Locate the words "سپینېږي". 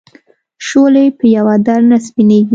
2.05-2.49